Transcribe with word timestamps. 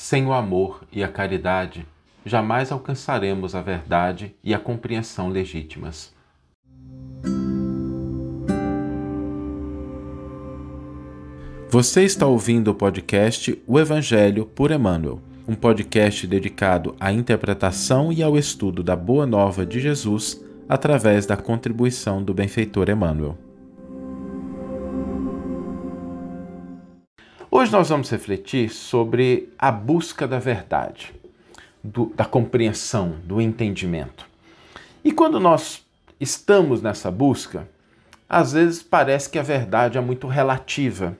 Sem 0.00 0.24
o 0.26 0.32
amor 0.32 0.84
e 0.92 1.02
a 1.02 1.08
caridade, 1.08 1.84
jamais 2.24 2.70
alcançaremos 2.70 3.56
a 3.56 3.60
verdade 3.60 4.32
e 4.44 4.54
a 4.54 4.58
compreensão 4.58 5.28
legítimas. 5.28 6.14
Você 11.68 12.04
está 12.04 12.26
ouvindo 12.26 12.68
o 12.68 12.74
podcast 12.76 13.60
O 13.66 13.76
Evangelho 13.76 14.46
por 14.46 14.70
Emmanuel, 14.70 15.20
um 15.48 15.56
podcast 15.56 16.28
dedicado 16.28 16.94
à 17.00 17.12
interpretação 17.12 18.12
e 18.12 18.22
ao 18.22 18.38
estudo 18.38 18.84
da 18.84 18.94
Boa 18.94 19.26
Nova 19.26 19.66
de 19.66 19.80
Jesus 19.80 20.40
através 20.68 21.26
da 21.26 21.36
contribuição 21.36 22.22
do 22.22 22.32
benfeitor 22.32 22.88
Emmanuel. 22.88 23.36
Hoje 27.50 27.72
nós 27.72 27.88
vamos 27.88 28.10
refletir 28.10 28.68
sobre 28.68 29.48
a 29.58 29.72
busca 29.72 30.28
da 30.28 30.38
verdade, 30.38 31.14
do, 31.82 32.12
da 32.14 32.26
compreensão, 32.26 33.16
do 33.24 33.40
entendimento. 33.40 34.28
E 35.02 35.10
quando 35.10 35.40
nós 35.40 35.82
estamos 36.20 36.82
nessa 36.82 37.10
busca, 37.10 37.66
às 38.28 38.52
vezes 38.52 38.82
parece 38.82 39.30
que 39.30 39.38
a 39.38 39.42
verdade 39.42 39.96
é 39.96 40.00
muito 40.00 40.26
relativa 40.26 41.16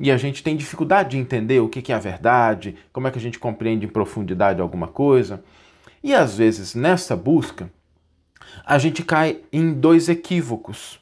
e 0.00 0.10
a 0.10 0.16
gente 0.16 0.42
tem 0.42 0.56
dificuldade 0.56 1.10
de 1.10 1.18
entender 1.18 1.60
o 1.60 1.68
que 1.68 1.92
é 1.92 1.94
a 1.94 2.00
verdade, 2.00 2.74
como 2.92 3.06
é 3.06 3.12
que 3.12 3.18
a 3.18 3.22
gente 3.22 3.38
compreende 3.38 3.86
em 3.86 3.88
profundidade 3.88 4.60
alguma 4.60 4.88
coisa. 4.88 5.44
E 6.02 6.12
às 6.12 6.36
vezes 6.36 6.74
nessa 6.74 7.14
busca, 7.14 7.70
a 8.66 8.78
gente 8.78 9.04
cai 9.04 9.42
em 9.52 9.72
dois 9.72 10.08
equívocos 10.08 10.98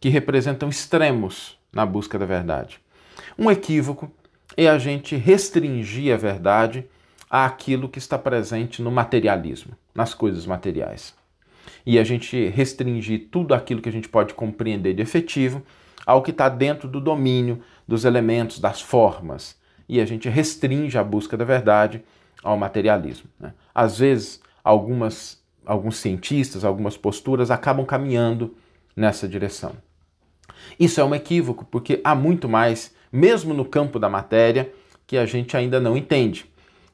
que 0.00 0.08
representam 0.08 0.68
extremos 0.68 1.56
na 1.72 1.86
busca 1.86 2.18
da 2.18 2.26
verdade. 2.26 2.80
Um 3.38 3.50
equívoco 3.50 4.10
é 4.56 4.68
a 4.68 4.78
gente 4.78 5.16
restringir 5.16 6.12
a 6.14 6.16
verdade 6.16 6.86
àquilo 7.28 7.88
que 7.88 7.98
está 7.98 8.18
presente 8.18 8.82
no 8.82 8.90
materialismo, 8.90 9.72
nas 9.94 10.14
coisas 10.14 10.46
materiais. 10.46 11.14
E 11.86 11.98
a 11.98 12.04
gente 12.04 12.48
restringir 12.48 13.28
tudo 13.30 13.54
aquilo 13.54 13.80
que 13.80 13.88
a 13.88 13.92
gente 13.92 14.08
pode 14.08 14.34
compreender 14.34 14.94
de 14.94 15.02
efetivo 15.02 15.62
ao 16.04 16.22
que 16.22 16.30
está 16.30 16.48
dentro 16.48 16.88
do 16.88 17.00
domínio 17.00 17.62
dos 17.86 18.04
elementos, 18.04 18.58
das 18.58 18.80
formas. 18.80 19.56
E 19.88 20.00
a 20.00 20.04
gente 20.04 20.28
restringe 20.28 20.98
a 20.98 21.04
busca 21.04 21.36
da 21.36 21.44
verdade 21.44 22.02
ao 22.42 22.56
materialismo. 22.56 23.28
Né? 23.38 23.52
Às 23.74 23.98
vezes, 23.98 24.40
algumas, 24.64 25.42
alguns 25.64 25.96
cientistas, 25.96 26.64
algumas 26.64 26.96
posturas 26.96 27.50
acabam 27.50 27.84
caminhando 27.84 28.54
nessa 28.96 29.28
direção. 29.28 29.72
Isso 30.78 31.00
é 31.00 31.04
um 31.04 31.14
equívoco, 31.14 31.64
porque 31.64 32.00
há 32.04 32.14
muito 32.14 32.48
mais 32.48 32.94
mesmo 33.12 33.52
no 33.52 33.64
campo 33.64 33.98
da 33.98 34.08
matéria, 34.08 34.72
que 35.06 35.16
a 35.16 35.26
gente 35.26 35.56
ainda 35.56 35.80
não 35.80 35.96
entende. 35.96 36.46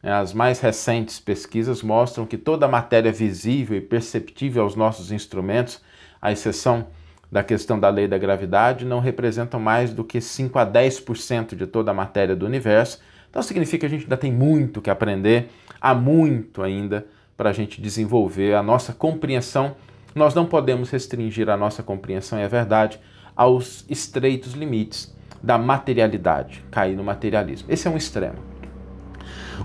É, 0.03 0.11
as 0.13 0.33
mais 0.33 0.61
recentes 0.61 1.19
pesquisas 1.19 1.83
mostram 1.83 2.25
que 2.25 2.39
toda 2.39 2.67
a 2.67 2.69
matéria 2.69 3.13
visível 3.13 3.77
e 3.77 3.81
perceptível 3.81 4.63
aos 4.63 4.77
nossos 4.77 5.11
instrumentos, 5.11 5.83
à 6.21 6.33
exceção 6.33 6.87
da 7.31 7.43
questão 7.43 7.79
da 7.79 7.89
lei 7.89 8.07
da 8.07 8.17
gravidade, 8.17 8.85
não 8.85 9.01
representam 9.01 9.59
mais 9.59 9.93
do 9.93 10.05
que 10.05 10.21
5 10.21 10.59
a 10.59 10.65
10% 10.65 11.57
de 11.57 11.67
toda 11.67 11.91
a 11.91 11.95
matéria 11.95 12.37
do 12.37 12.47
universo. 12.47 13.01
Então 13.29 13.43
significa 13.43 13.81
que 13.81 13.87
a 13.87 13.89
gente 13.89 14.05
ainda 14.05 14.17
tem 14.17 14.33
muito 14.33 14.81
que 14.81 14.91
aprender, 14.91 15.51
há 15.81 15.95
muito 15.95 16.63
ainda 16.63 17.05
para 17.37 17.51
a 17.51 17.53
gente 17.53 17.81
desenvolver 17.81 18.55
a 18.55 18.63
nossa 18.63 18.93
compreensão. 18.93 19.77
Nós 20.15 20.35
não 20.35 20.47
podemos 20.47 20.89
restringir 20.89 21.51
a 21.51 21.57
nossa 21.57 21.83
compreensão, 21.83 22.39
é 22.39 22.49
verdade, 22.49 22.99
aos 23.35 23.85
estreitos 23.91 24.55
limites 24.55 25.16
da 25.43 25.59
materialidade, 25.59 26.65
cair 26.71 26.97
no 26.97 27.05
materialismo. 27.05 27.71
Esse 27.71 27.87
é 27.87 27.91
um 27.91 27.97
extremo. 27.97 28.39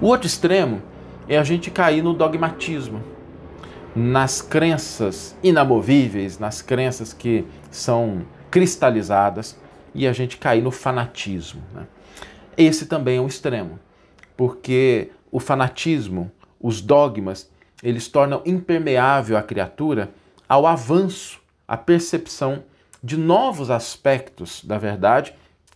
O 0.02 0.08
outro 0.08 0.28
extremo 0.28 0.82
é 1.28 1.38
a 1.38 1.44
gente 1.44 1.70
cair 1.70 2.02
no 2.02 2.14
dogmatismo, 2.14 3.02
nas 3.96 4.42
crenças 4.42 5.36
inamovíveis, 5.44 6.40
nas 6.40 6.62
crenças 6.62 7.14
que 7.14 7.46
são 7.70 8.24
cristalizadas 8.50 9.58
e 9.94 10.08
a 10.08 10.14
gente 10.14 10.38
cair 10.38 10.62
no 10.62 10.72
fanatismo. 10.72 11.62
Né? 11.74 11.86
Esse 12.58 12.86
também 12.86 13.18
é 13.18 13.22
um 13.22 13.28
extremo, 13.28 13.80
porque 14.38 15.12
o 15.32 15.40
fanatismo, 15.40 16.32
os 16.60 16.82
dogmas, 16.82 17.50
eles 17.84 18.08
tornam 18.08 18.42
impermeável 18.46 19.38
a 19.38 19.44
criatura 19.44 20.12
ao 20.48 20.66
avanço, 20.66 21.40
à 21.68 21.78
percepção 21.78 22.64
de 23.04 23.18
novos 23.18 23.72
aspectos 23.72 24.64
da 24.64 24.78
verdade 24.78 25.34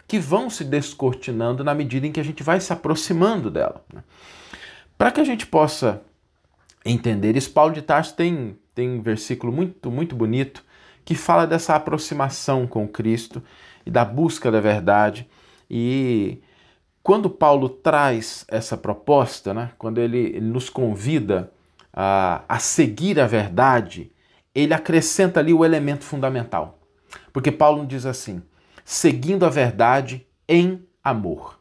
que 0.08 0.20
vão 0.20 0.50
se 0.50 0.64
descortinando 0.64 1.64
na 1.64 1.74
medida 1.74 2.06
em 2.06 2.12
que 2.12 2.20
a 2.20 2.24
gente 2.24 2.44
vai 2.44 2.60
se 2.60 2.72
aproximando 2.72 3.50
dela. 3.50 3.84
Né? 3.94 4.04
Para 4.98 5.12
que 5.12 5.20
a 5.20 5.24
gente 5.24 5.46
possa 5.48 6.02
entender 6.86 7.36
isso, 7.36 7.52
Paulo 7.52 7.74
de 7.74 7.82
Tarso 7.82 8.16
tem, 8.16 8.58
tem 8.74 8.90
um 8.90 9.02
versículo 9.02 9.52
muito, 9.52 9.90
muito 9.90 10.16
bonito 10.16 10.64
que 11.04 11.16
fala 11.16 11.46
dessa 11.46 11.76
aproximação 11.76 12.66
com 12.68 12.88
Cristo 12.88 13.42
e 13.86 13.92
da 13.92 14.04
busca 14.04 14.52
da 14.52 14.60
verdade. 14.60 15.28
E 15.70 16.42
quando 17.04 17.30
Paulo 17.30 17.70
traz 17.70 18.46
essa 18.48 18.76
proposta, 18.76 19.54
né, 19.54 19.72
quando 19.78 20.00
ele, 20.00 20.18
ele 20.18 20.42
nos 20.42 20.70
convida 20.70 21.52
a, 21.94 22.44
a 22.50 22.60
seguir 22.60 23.20
a 23.20 23.28
verdade, 23.28 24.12
ele 24.54 24.74
acrescenta 24.74 25.40
ali 25.40 25.54
o 25.54 25.64
elemento 25.64 26.04
fundamental. 26.04 26.80
Porque 27.32 27.52
Paulo 27.52 27.86
diz 27.86 28.06
assim: 28.06 28.42
seguindo 28.86 29.46
a 29.46 29.50
verdade 29.50 30.26
em 30.48 30.88
amor. 31.04 31.60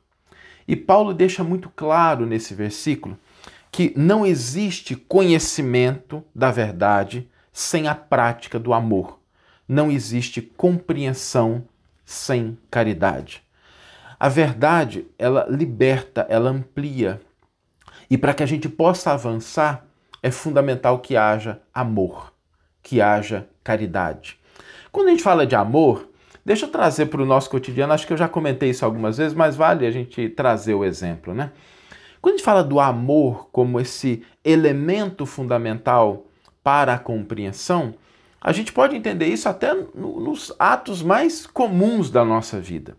E 0.68 0.76
Paulo 0.76 1.14
deixa 1.14 1.42
muito 1.42 1.70
claro 1.70 2.26
nesse 2.26 2.54
versículo 2.54 3.18
que 3.72 3.92
não 3.96 4.24
existe 4.24 4.94
conhecimento 4.94 6.22
da 6.32 6.50
verdade 6.50 7.28
sem 7.52 7.88
a 7.88 7.94
prática 7.94 8.58
do 8.58 8.72
amor. 8.72 9.18
Não 9.66 9.90
existe 9.90 10.40
compreensão 10.40 11.64
sem 12.04 12.58
caridade. 12.70 13.42
A 14.20 14.28
verdade, 14.28 15.06
ela 15.18 15.46
liberta, 15.48 16.26
ela 16.28 16.50
amplia. 16.50 17.20
E 18.08 18.16
para 18.16 18.34
que 18.34 18.42
a 18.42 18.46
gente 18.46 18.68
possa 18.68 19.12
avançar, 19.12 19.86
é 20.22 20.30
fundamental 20.30 21.00
que 21.00 21.16
haja 21.16 21.60
amor, 21.72 22.32
que 22.82 23.00
haja 23.00 23.48
caridade. 23.62 24.38
Quando 24.92 25.08
a 25.08 25.10
gente 25.10 25.22
fala 25.22 25.46
de 25.46 25.56
amor, 25.56 26.08
Deixa 26.44 26.66
eu 26.66 26.70
trazer 26.70 27.06
para 27.06 27.22
o 27.22 27.26
nosso 27.26 27.48
cotidiano, 27.48 27.92
acho 27.92 28.06
que 28.06 28.12
eu 28.12 28.16
já 28.16 28.28
comentei 28.28 28.70
isso 28.70 28.84
algumas 28.84 29.16
vezes, 29.16 29.32
mas 29.32 29.56
vale 29.56 29.86
a 29.86 29.90
gente 29.90 30.28
trazer 30.28 30.74
o 30.74 30.84
exemplo, 30.84 31.32
né? 31.32 31.52
Quando 32.20 32.34
a 32.34 32.36
gente 32.36 32.44
fala 32.44 32.62
do 32.62 32.80
amor 32.80 33.48
como 33.50 33.80
esse 33.80 34.22
elemento 34.44 35.24
fundamental 35.26 36.26
para 36.62 36.94
a 36.94 36.98
compreensão, 36.98 37.94
a 38.40 38.52
gente 38.52 38.72
pode 38.72 38.94
entender 38.94 39.26
isso 39.26 39.48
até 39.48 39.72
no, 39.72 40.20
nos 40.20 40.54
atos 40.58 41.02
mais 41.02 41.46
comuns 41.46 42.10
da 42.10 42.24
nossa 42.24 42.60
vida. 42.60 42.96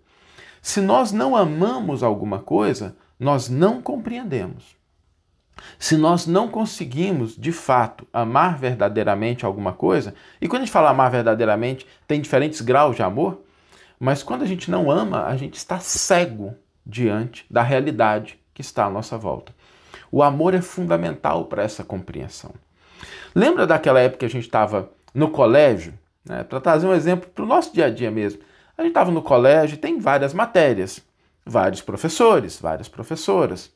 Se 0.59 0.81
nós 0.81 1.11
não 1.11 1.35
amamos 1.35 2.01
alguma 2.01 2.39
coisa, 2.39 2.95
nós 3.19 3.47
não 3.47 3.79
compreendemos. 3.81 4.75
Se 5.79 5.97
nós 5.97 6.27
não 6.27 6.47
conseguimos, 6.47 7.35
de 7.35 7.51
fato, 7.51 8.07
amar 8.11 8.57
verdadeiramente 8.57 9.45
alguma 9.45 9.73
coisa, 9.73 10.13
e 10.41 10.47
quando 10.47 10.63
a 10.63 10.65
gente 10.65 10.73
fala 10.73 10.89
amar 10.89 11.09
verdadeiramente, 11.11 11.85
tem 12.07 12.21
diferentes 12.21 12.61
graus 12.61 12.95
de 12.95 13.03
amor, 13.03 13.41
mas 13.99 14.23
quando 14.23 14.43
a 14.43 14.45
gente 14.45 14.69
não 14.69 14.91
ama, 14.91 15.25
a 15.25 15.37
gente 15.37 15.55
está 15.55 15.79
cego 15.79 16.55
diante 16.85 17.45
da 17.49 17.63
realidade 17.63 18.39
que 18.53 18.61
está 18.61 18.85
à 18.85 18.89
nossa 18.89 19.17
volta. 19.17 19.53
O 20.11 20.21
amor 20.21 20.53
é 20.53 20.61
fundamental 20.61 21.45
para 21.45 21.63
essa 21.63 21.83
compreensão. 21.83 22.53
Lembra 23.33 23.67
daquela 23.67 23.99
época 23.99 24.19
que 24.19 24.25
a 24.25 24.29
gente 24.29 24.45
estava 24.45 24.89
no 25.13 25.29
colégio? 25.29 25.93
Né? 26.23 26.43
Para 26.43 26.61
trazer 26.61 26.87
um 26.87 26.93
exemplo 26.93 27.29
para 27.29 27.43
o 27.43 27.47
nosso 27.47 27.73
dia 27.73 27.87
a 27.87 27.89
dia 27.89 28.11
mesmo. 28.11 28.41
A 28.77 28.81
gente 28.81 28.91
estava 28.91 29.11
no 29.11 29.21
colégio 29.21 29.77
tem 29.77 29.99
várias 29.99 30.33
matérias, 30.33 31.01
vários 31.45 31.81
professores, 31.81 32.59
várias 32.59 32.87
professoras. 32.87 33.74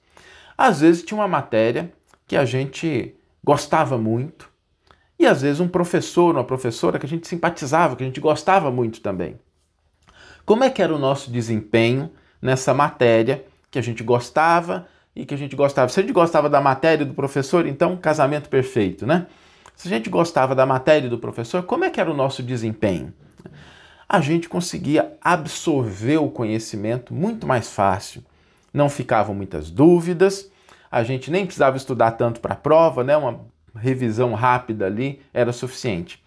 Às 0.60 0.82
vezes 0.82 1.04
tinha 1.04 1.18
uma 1.18 1.28
matéria 1.28 1.90
que 2.28 2.36
a 2.36 2.44
gente 2.44 3.16
gostava 3.42 3.98
muito, 3.98 4.50
e 5.18 5.26
às 5.26 5.42
vezes 5.42 5.62
um 5.62 5.70
professor, 5.70 6.36
uma 6.36 6.44
professora 6.44 7.00
que 7.00 7.06
a 7.06 7.10
gente 7.10 7.30
simpatizava, 7.30 7.96
que 7.96 8.04
a 8.04 8.06
gente 8.06 8.20
gostava 8.20 8.70
muito 8.70 9.00
também. 9.00 9.40
Como 10.46 10.66
é 10.66 10.70
que 10.70 10.82
era 10.82 10.94
o 10.94 11.00
nosso 11.00 11.32
desempenho 11.32 12.12
nessa 12.42 12.74
matéria 12.74 13.46
que 13.72 13.80
a 13.80 13.82
gente 13.82 14.04
gostava 14.04 14.86
e 15.16 15.26
que 15.26 15.34
a 15.34 15.38
gente 15.38 15.56
gostava? 15.56 15.88
Se 15.88 15.98
a 16.02 16.04
gente 16.04 16.12
gostava 16.12 16.50
da 16.50 16.60
matéria 16.60 17.06
do 17.06 17.14
professor, 17.14 17.66
então 17.66 17.96
casamento 17.96 18.50
perfeito, 18.50 19.08
né? 19.08 19.28
Se 19.78 19.88
a 19.88 19.92
gente 19.92 20.10
gostava 20.10 20.54
da 20.54 20.66
matéria 20.66 21.08
do 21.08 21.18
professor, 21.18 21.64
como 21.64 21.86
é 21.86 21.90
que 21.90 22.02
era 22.02 22.12
o 22.12 22.14
nosso 22.14 22.44
desempenho? 22.44 23.14
A 24.10 24.20
gente 24.20 24.50
conseguia 24.50 25.14
absorver 25.22 26.18
o 26.18 26.30
conhecimento 26.30 27.14
muito 27.14 27.48
mais 27.48 27.70
fácil 27.70 28.22
não 28.74 28.90
ficavam 28.90 29.36
muitas 29.36 29.70
dúvidas, 29.70 30.52
a 30.92 31.04
gente 31.04 31.30
nem 31.30 31.46
precisava 31.46 31.78
estudar 31.78 32.12
tanto 32.12 32.40
para 32.40 32.54
a 32.54 32.58
prova, 32.58 33.04
né? 33.04 33.16
uma 33.16 33.42
revisão 33.76 34.34
rápida 34.34 34.86
ali 34.86 35.22
era 35.34 35.52
suficiente. 35.52 36.24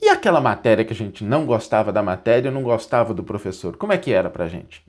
E 0.00 0.08
aquela 0.08 0.40
matéria 0.40 0.84
que 0.84 0.92
a 0.92 0.96
gente 0.96 1.24
não 1.24 1.46
gostava 1.46 1.90
da 1.90 2.02
matéria, 2.02 2.50
não 2.50 2.62
gostava 2.62 3.14
do 3.14 3.24
professor, 3.24 3.76
como 3.76 3.92
é 3.92 3.98
que 3.98 4.12
era 4.12 4.28
para 4.28 4.44
a 4.44 4.48
gente? 4.48 4.84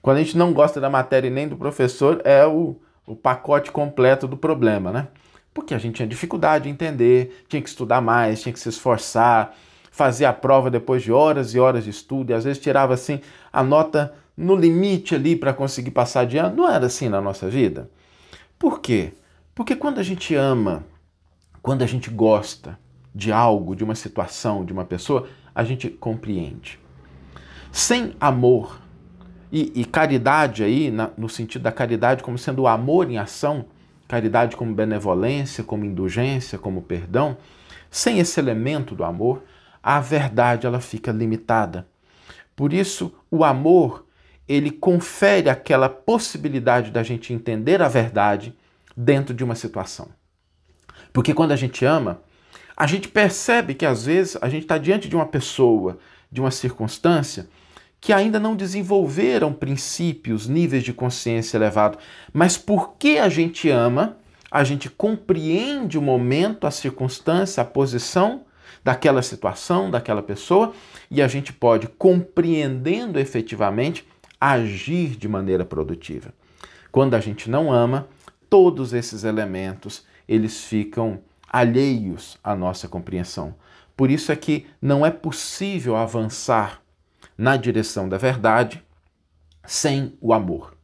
Quando 0.00 0.18
a 0.18 0.22
gente 0.22 0.36
não 0.36 0.52
gosta 0.52 0.80
da 0.80 0.88
matéria 0.88 1.28
e 1.28 1.30
nem 1.30 1.48
do 1.48 1.56
professor, 1.56 2.20
é 2.24 2.46
o, 2.46 2.76
o 3.06 3.16
pacote 3.16 3.70
completo 3.70 4.28
do 4.28 4.36
problema, 4.36 4.92
né? 4.92 5.08
Porque 5.52 5.74
a 5.74 5.78
gente 5.78 5.96
tinha 5.96 6.06
dificuldade 6.06 6.64
de 6.64 6.70
entender, 6.70 7.44
tinha 7.48 7.62
que 7.62 7.68
estudar 7.68 8.00
mais, 8.00 8.42
tinha 8.42 8.52
que 8.52 8.58
se 8.58 8.68
esforçar, 8.68 9.54
fazer 9.90 10.24
a 10.24 10.32
prova 10.32 10.70
depois 10.70 11.02
de 11.02 11.12
horas 11.12 11.54
e 11.54 11.60
horas 11.60 11.84
de 11.84 11.90
estudo, 11.90 12.30
e 12.30 12.34
às 12.34 12.44
vezes 12.44 12.62
tirava 12.62 12.94
assim 12.94 13.20
a 13.52 13.62
nota 13.62 14.12
no 14.36 14.56
limite 14.56 15.14
ali 15.14 15.36
para 15.36 15.52
conseguir 15.52 15.90
passar 15.90 16.26
de 16.26 16.38
ano. 16.38 16.56
Não 16.56 16.70
era 16.70 16.86
assim 16.86 17.08
na 17.08 17.20
nossa 17.20 17.48
vida. 17.48 17.90
Por 18.58 18.80
quê? 18.80 19.12
Porque 19.54 19.76
quando 19.76 19.98
a 19.98 20.02
gente 20.02 20.34
ama, 20.34 20.84
quando 21.62 21.82
a 21.82 21.86
gente 21.86 22.10
gosta 22.10 22.78
de 23.14 23.30
algo, 23.30 23.76
de 23.76 23.84
uma 23.84 23.94
situação, 23.94 24.64
de 24.64 24.72
uma 24.72 24.84
pessoa, 24.84 25.28
a 25.54 25.62
gente 25.62 25.88
compreende. 25.88 26.80
Sem 27.70 28.14
amor 28.20 28.80
e, 29.52 29.72
e 29.74 29.84
caridade 29.84 30.64
aí, 30.64 30.90
na, 30.90 31.10
no 31.16 31.28
sentido 31.28 31.62
da 31.62 31.72
caridade 31.72 32.22
como 32.22 32.36
sendo 32.36 32.62
o 32.62 32.66
amor 32.66 33.08
em 33.08 33.18
ação, 33.18 33.66
caridade 34.08 34.56
como 34.56 34.74
benevolência, 34.74 35.62
como 35.62 35.84
indulgência, 35.84 36.58
como 36.58 36.82
perdão, 36.82 37.36
sem 37.90 38.18
esse 38.18 38.40
elemento 38.40 38.94
do 38.94 39.04
amor, 39.04 39.44
a 39.80 40.00
verdade 40.00 40.66
ela 40.66 40.80
fica 40.80 41.12
limitada. 41.12 41.86
Por 42.56 42.72
isso, 42.72 43.14
o 43.30 43.44
amor 43.44 44.03
ele 44.48 44.70
confere 44.70 45.48
aquela 45.48 45.88
possibilidade 45.88 46.90
da 46.90 47.02
gente 47.02 47.32
entender 47.32 47.80
a 47.80 47.88
verdade 47.88 48.54
dentro 48.96 49.34
de 49.34 49.42
uma 49.42 49.54
situação. 49.54 50.08
Porque 51.12 51.32
quando 51.32 51.52
a 51.52 51.56
gente 51.56 51.84
ama, 51.84 52.20
a 52.76 52.86
gente 52.86 53.08
percebe 53.08 53.74
que 53.74 53.86
às 53.86 54.04
vezes 54.04 54.36
a 54.40 54.48
gente 54.48 54.62
está 54.62 54.78
diante 54.78 55.08
de 55.08 55.16
uma 55.16 55.26
pessoa, 55.26 55.98
de 56.30 56.40
uma 56.40 56.50
circunstância, 56.50 57.48
que 58.00 58.12
ainda 58.12 58.38
não 58.38 58.54
desenvolveram 58.54 59.52
princípios, 59.52 60.46
níveis 60.46 60.82
de 60.82 60.92
consciência 60.92 61.56
elevado, 61.56 61.98
mas 62.32 62.58
porque 62.58 63.18
a 63.18 63.28
gente 63.28 63.70
ama, 63.70 64.18
a 64.50 64.62
gente 64.62 64.90
compreende 64.90 65.96
o 65.96 66.02
momento, 66.02 66.66
a 66.66 66.70
circunstância, 66.70 67.62
a 67.62 67.64
posição 67.64 68.42
daquela 68.84 69.22
situação, 69.22 69.90
daquela 69.90 70.22
pessoa, 70.22 70.74
e 71.10 71.22
a 71.22 71.28
gente 71.28 71.52
pode, 71.52 71.86
compreendendo 71.88 73.18
efetivamente, 73.18 74.06
agir 74.52 75.16
de 75.16 75.26
maneira 75.26 75.64
produtiva. 75.64 76.34
Quando 76.92 77.14
a 77.14 77.20
gente 77.20 77.48
não 77.48 77.72
ama, 77.72 78.08
todos 78.50 78.92
esses 78.92 79.24
elementos, 79.24 80.04
eles 80.28 80.64
ficam 80.64 81.20
alheios 81.48 82.38
à 82.44 82.54
nossa 82.54 82.86
compreensão. 82.86 83.54
Por 83.96 84.10
isso 84.10 84.30
é 84.30 84.36
que 84.36 84.66
não 84.82 85.04
é 85.04 85.10
possível 85.10 85.96
avançar 85.96 86.82
na 87.38 87.56
direção 87.56 88.08
da 88.08 88.18
verdade 88.18 88.82
sem 89.66 90.12
o 90.20 90.34
amor. 90.34 90.76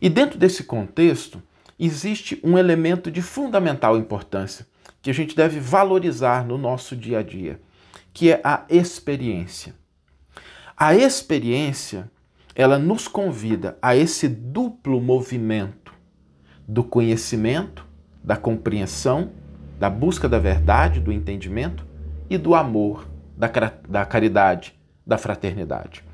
E 0.00 0.08
dentro 0.08 0.38
desse 0.38 0.64
contexto, 0.64 1.42
existe 1.78 2.40
um 2.42 2.56
elemento 2.56 3.10
de 3.10 3.20
fundamental 3.20 3.98
importância 3.98 4.66
que 5.02 5.10
a 5.10 5.14
gente 5.14 5.36
deve 5.36 5.60
valorizar 5.60 6.46
no 6.46 6.56
nosso 6.56 6.96
dia 6.96 7.18
a 7.18 7.22
dia, 7.22 7.60
que 8.12 8.32
é 8.32 8.40
a 8.42 8.64
experiência. 8.70 9.74
A 10.76 10.94
experiência 10.94 12.10
ela 12.54 12.78
nos 12.78 13.06
convida 13.06 13.78
a 13.80 13.96
esse 13.96 14.28
duplo 14.28 15.00
movimento 15.00 15.92
do 16.66 16.84
conhecimento, 16.84 17.86
da 18.22 18.36
compreensão, 18.36 19.32
da 19.78 19.88
busca 19.88 20.28
da 20.28 20.38
verdade, 20.38 21.00
do 21.00 21.12
entendimento 21.12 21.86
e 22.28 22.36
do 22.36 22.54
amor, 22.54 23.08
da, 23.36 23.50
da 23.88 24.04
caridade, 24.04 24.74
da 25.06 25.16
fraternidade. 25.16 26.04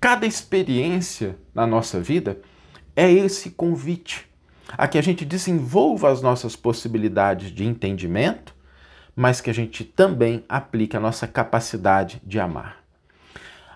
Cada 0.00 0.26
experiência 0.26 1.36
na 1.54 1.66
nossa 1.66 2.00
vida 2.00 2.40
é 2.94 3.10
esse 3.10 3.50
convite 3.50 4.28
a 4.76 4.88
que 4.88 4.98
a 4.98 5.02
gente 5.02 5.24
desenvolva 5.24 6.10
as 6.10 6.22
nossas 6.22 6.56
possibilidades 6.56 7.50
de 7.50 7.64
entendimento, 7.64 8.54
mas 9.14 9.40
que 9.40 9.50
a 9.50 9.54
gente 9.54 9.84
também 9.84 10.44
aplique 10.48 10.96
a 10.96 11.00
nossa 11.00 11.26
capacidade 11.26 12.22
de 12.24 12.40
amar. 12.40 12.81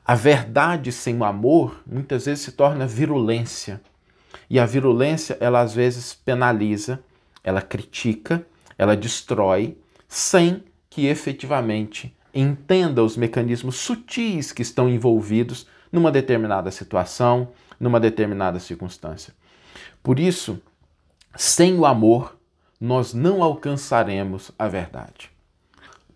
A 0.07 0.15
verdade 0.15 0.93
sem 0.93 1.19
o 1.19 1.25
amor 1.25 1.83
muitas 1.85 2.27
vezes 2.27 2.45
se 2.45 2.53
torna 2.53 2.87
virulência. 2.87 3.81
E 4.49 4.61
a 4.61 4.65
virulência, 4.65 5.37
ela 5.41 5.61
às 5.61 5.75
vezes 5.75 6.15
penaliza, 6.15 7.03
ela 7.43 7.61
critica, 7.61 8.47
ela 8.79 8.97
destrói, 8.97 9.77
sem 10.07 10.63
que 10.89 11.07
efetivamente 11.07 12.17
entenda 12.33 13.03
os 13.03 13.17
mecanismos 13.17 13.77
sutis 13.77 14.53
que 14.53 14.63
estão 14.63 14.89
envolvidos 14.89 15.67
numa 15.91 16.13
determinada 16.13 16.71
situação, 16.71 17.49
numa 17.81 17.99
determinada 17.99 18.61
circunstância. 18.61 19.35
Por 20.05 20.21
isso, 20.21 20.63
sem 21.35 21.77
o 21.77 21.85
amor, 21.85 22.39
nós 22.81 23.13
não 23.13 23.43
alcançaremos 23.43 24.53
a 24.57 24.69
verdade. 24.69 25.31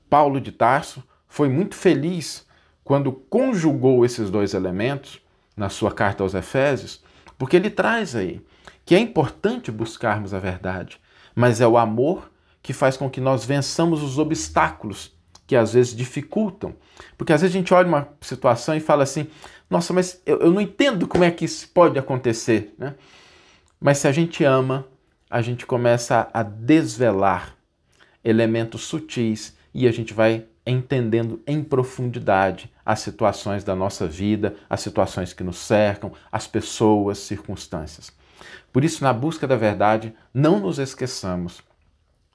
Paulo 0.09 0.41
de 0.41 0.53
Tarso 0.53 1.03
foi 1.27 1.49
muito 1.49 1.75
feliz 1.75 2.47
quando 2.91 3.13
conjugou 3.13 4.05
esses 4.05 4.31
dois 4.31 4.53
elementos 4.53 5.21
na 5.57 5.69
sua 5.69 5.93
carta 5.93 6.25
aos 6.25 6.35
Efésios, 6.35 7.01
porque 7.39 7.55
ele 7.55 7.71
traz 7.71 8.17
aí 8.17 8.45
que 8.85 8.97
é 8.97 8.99
importante 8.99 9.71
buscarmos 9.71 10.35
a 10.35 10.41
verdade, 10.41 11.01
mas 11.33 11.61
é 11.61 11.69
o 11.69 11.79
amor 11.79 12.29
que 12.61 12.73
faz 12.73 12.97
com 12.97 13.09
que 13.09 13.21
nós 13.21 13.45
vençamos 13.45 14.03
os 14.03 14.19
obstáculos 14.19 15.17
que 15.47 15.55
às 15.55 15.73
vezes 15.73 15.95
dificultam. 15.95 16.75
Porque 17.17 17.33
às 17.33 17.43
vezes 17.43 17.55
a 17.55 17.59
gente 17.61 17.73
olha 17.73 17.87
uma 17.87 18.09
situação 18.21 18.75
e 18.75 18.81
fala 18.81 19.05
assim: 19.05 19.29
nossa, 19.71 19.93
mas 19.93 20.21
eu, 20.27 20.41
eu 20.41 20.51
não 20.51 20.61
entendo 20.61 21.07
como 21.07 21.23
é 21.23 21.31
que 21.31 21.45
isso 21.45 21.69
pode 21.69 21.97
acontecer. 21.97 22.75
Né? 22.77 22.97
Mas 23.81 23.99
se 23.99 24.09
a 24.09 24.13
gente 24.13 24.43
ama, 24.43 24.85
a 25.31 25.41
gente 25.41 25.65
começa 25.65 26.29
a 26.35 26.43
desvelar 26.43 27.55
elementos 28.25 28.83
sutis 28.83 29.57
e 29.73 29.87
a 29.87 29.93
gente 29.93 30.13
vai 30.13 30.45
entendendo 30.67 31.41
em 31.47 31.63
profundidade 31.63 32.73
as 32.85 33.01
situações 33.01 33.65
da 33.65 33.75
nossa 33.75 34.07
vida, 34.07 34.57
as 34.69 34.81
situações 34.81 35.33
que 35.33 35.43
nos 35.43 35.59
cercam, 35.59 36.13
as 36.31 36.47
pessoas, 36.47 37.19
circunstâncias. 37.19 38.13
Por 38.73 38.85
isso, 38.85 39.03
na 39.03 39.13
busca 39.13 39.47
da 39.47 39.57
verdade, 39.57 40.15
não 40.33 40.61
nos 40.61 40.79
esqueçamos 40.79 41.63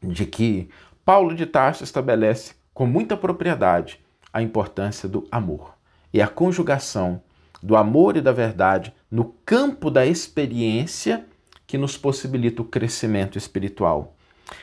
de 0.01 0.25
que 0.25 0.69
Paulo 1.03 1.35
de 1.35 1.45
Tarso 1.45 1.83
estabelece 1.83 2.53
com 2.73 2.85
muita 2.85 3.15
propriedade 3.15 3.99
a 4.33 4.41
importância 4.41 5.07
do 5.07 5.27
amor 5.31 5.75
e 6.13 6.21
a 6.21 6.27
conjugação 6.27 7.21
do 7.61 7.75
amor 7.75 8.17
e 8.17 8.21
da 8.21 8.31
verdade 8.31 8.93
no 9.09 9.33
campo 9.45 9.89
da 9.89 10.05
experiência 10.05 11.25
que 11.65 11.77
nos 11.77 11.97
possibilita 11.97 12.61
o 12.61 12.65
crescimento 12.65 13.37
espiritual. 13.37 14.15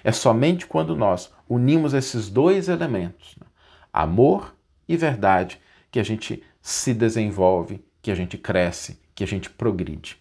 É 0.04 0.12
somente 0.12 0.66
quando 0.66 0.94
nós 0.94 1.32
unimos 1.48 1.94
esses 1.94 2.28
dois 2.28 2.68
elementos, 2.68 3.34
né, 3.40 3.46
amor 3.92 4.54
e 4.88 4.96
verdade, 4.96 5.60
que 5.90 6.00
a 6.00 6.02
gente 6.02 6.42
se 6.60 6.94
desenvolve, 6.94 7.84
que 8.00 8.10
a 8.10 8.14
gente 8.14 8.38
cresce, 8.38 8.98
que 9.14 9.22
a 9.22 9.26
gente 9.26 9.50
progride. 9.50 10.16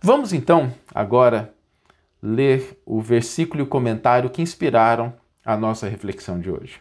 Vamos 0.00 0.32
então 0.32 0.72
agora 0.94 1.52
ler 2.22 2.80
o 2.86 3.00
versículo 3.00 3.60
e 3.60 3.64
o 3.64 3.66
comentário 3.66 4.30
que 4.30 4.42
inspiraram 4.42 5.12
a 5.44 5.56
nossa 5.56 5.88
reflexão 5.88 6.38
de 6.38 6.50
hoje. 6.50 6.80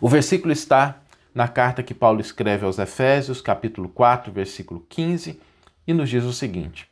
O 0.00 0.08
versículo 0.08 0.52
está 0.52 1.00
na 1.34 1.48
carta 1.48 1.82
que 1.82 1.94
Paulo 1.94 2.20
escreve 2.20 2.64
aos 2.64 2.78
Efésios, 2.78 3.40
capítulo 3.40 3.88
4, 3.88 4.32
versículo 4.32 4.84
15, 4.88 5.40
e 5.86 5.94
nos 5.94 6.10
diz 6.10 6.24
o 6.24 6.32
seguinte: 6.32 6.88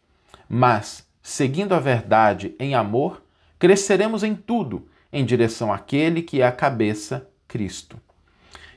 Mas, 0.48 1.06
seguindo 1.22 1.74
a 1.74 1.80
verdade 1.80 2.54
em 2.58 2.74
amor, 2.74 3.22
cresceremos 3.58 4.22
em 4.22 4.34
tudo 4.34 4.88
em 5.12 5.24
direção 5.24 5.72
àquele 5.72 6.22
que 6.22 6.40
é 6.40 6.46
a 6.46 6.52
cabeça, 6.52 7.28
Cristo. 7.50 7.98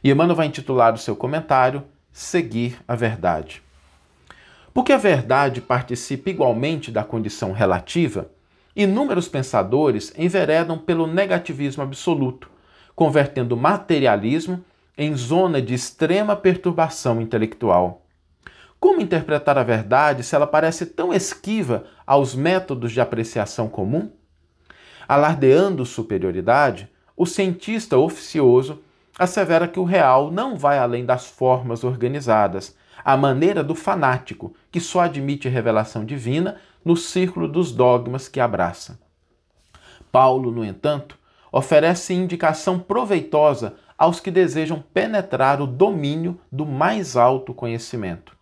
E 0.03 0.09
Emmanuel 0.09 0.35
vai 0.35 0.47
intitular 0.47 0.95
o 0.95 0.97
seu 0.97 1.15
comentário 1.15 1.83
Seguir 2.11 2.79
a 2.87 2.95
Verdade. 2.95 3.61
Porque 4.73 4.91
a 4.91 4.97
verdade 4.97 5.61
participa 5.61 6.31
igualmente 6.31 6.91
da 6.91 7.03
condição 7.03 7.51
relativa, 7.51 8.31
inúmeros 8.75 9.27
pensadores 9.27 10.11
enveredam 10.17 10.79
pelo 10.79 11.05
negativismo 11.05 11.83
absoluto, 11.83 12.49
convertendo 12.95 13.53
o 13.53 13.57
materialismo 13.57 14.65
em 14.97 15.15
zona 15.15 15.61
de 15.61 15.75
extrema 15.75 16.35
perturbação 16.35 17.21
intelectual. 17.21 18.03
Como 18.79 19.01
interpretar 19.01 19.59
a 19.59 19.63
verdade 19.63 20.23
se 20.23 20.35
ela 20.35 20.47
parece 20.47 20.87
tão 20.87 21.13
esquiva 21.13 21.85
aos 22.07 22.33
métodos 22.33 22.91
de 22.91 22.99
apreciação 22.99 23.69
comum? 23.69 24.11
Alardeando 25.07 25.85
superioridade, 25.85 26.91
o 27.15 27.25
cientista 27.25 27.97
oficioso 27.97 28.81
assevera 29.17 29.67
que 29.67 29.79
o 29.79 29.83
real 29.83 30.31
não 30.31 30.57
vai 30.57 30.79
além 30.79 31.05
das 31.05 31.27
formas 31.27 31.83
organizadas, 31.83 32.75
à 33.05 33.15
maneira 33.15 33.63
do 33.63 33.75
fanático, 33.75 34.55
que 34.71 34.79
só 34.79 35.01
admite 35.01 35.47
revelação 35.47 36.03
divina 36.03 36.57
no 36.83 36.97
círculo 36.97 37.47
dos 37.47 37.71
dogmas 37.71 38.27
que 38.27 38.39
abraça. 38.39 38.99
Paulo, 40.11 40.51
no 40.51 40.63
entanto, 40.63 41.17
oferece 41.51 42.13
indicação 42.13 42.79
proveitosa 42.79 43.75
aos 43.97 44.19
que 44.19 44.31
desejam 44.31 44.83
penetrar 44.93 45.61
o 45.61 45.67
domínio 45.67 46.39
do 46.51 46.65
mais 46.65 47.15
alto 47.15 47.53
conhecimento. 47.53 48.35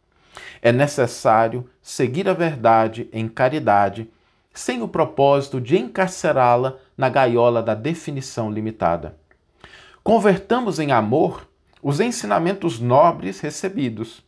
É 0.62 0.72
necessário 0.72 1.70
seguir 1.82 2.30
a 2.30 2.34
verdade 2.34 3.10
em 3.12 3.28
caridade 3.28 4.10
sem 4.54 4.82
o 4.82 4.88
propósito 4.88 5.62
de 5.62 5.78
encarcerá-la 5.78 6.78
na 6.98 7.10
gaiola 7.10 7.64
da 7.64 7.74
definição 7.74 8.52
limitada. 8.52 9.18
Convertamos 10.04 10.80
em 10.80 10.92
amor 10.92 11.48
os 11.82 12.00
ensinamentos 12.00 12.80
nobres 12.80 13.40
recebidos. 13.40 14.24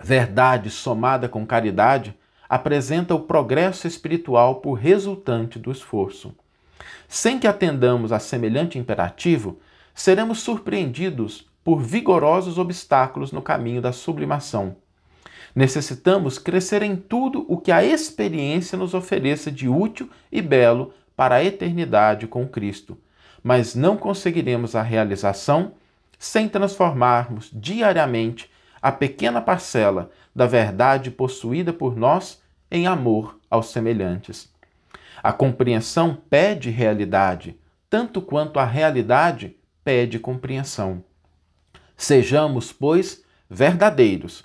Verdade 0.00 0.70
somada 0.70 1.28
com 1.28 1.46
caridade 1.46 2.14
apresenta 2.48 3.14
o 3.14 3.20
progresso 3.20 3.86
espiritual 3.86 4.56
por 4.56 4.74
resultante 4.74 5.58
do 5.58 5.70
esforço. 5.70 6.34
Sem 7.08 7.38
que 7.38 7.46
atendamos 7.46 8.12
a 8.12 8.18
semelhante 8.18 8.78
imperativo, 8.78 9.58
seremos 9.94 10.40
surpreendidos 10.40 11.48
por 11.64 11.80
vigorosos 11.80 12.58
obstáculos 12.58 13.32
no 13.32 13.40
caminho 13.40 13.80
da 13.80 13.92
sublimação. 13.92 14.76
Necessitamos 15.54 16.38
crescer 16.38 16.82
em 16.82 16.96
tudo 16.96 17.44
o 17.48 17.58
que 17.58 17.70
a 17.70 17.84
experiência 17.84 18.78
nos 18.78 18.94
ofereça 18.94 19.50
de 19.50 19.68
útil 19.68 20.08
e 20.30 20.40
belo 20.40 20.94
para 21.14 21.36
a 21.36 21.44
eternidade 21.44 22.26
com 22.26 22.48
Cristo, 22.48 22.98
mas 23.42 23.74
não 23.74 23.96
conseguiremos 23.96 24.74
a 24.74 24.82
realização 24.82 25.72
sem 26.18 26.48
transformarmos 26.48 27.50
diariamente 27.52 28.50
a 28.80 28.90
pequena 28.90 29.40
parcela 29.40 30.10
da 30.34 30.46
verdade 30.46 31.10
possuída 31.10 31.72
por 31.72 31.96
nós 31.96 32.40
em 32.70 32.86
amor 32.86 33.38
aos 33.50 33.70
semelhantes. 33.70 34.50
A 35.22 35.32
compreensão 35.32 36.16
pede 36.30 36.70
realidade, 36.70 37.56
tanto 37.90 38.22
quanto 38.22 38.58
a 38.58 38.64
realidade 38.64 39.54
pede 39.84 40.18
compreensão. 40.18 41.04
Sejamos, 41.96 42.72
pois, 42.72 43.22
verdadeiros, 43.48 44.44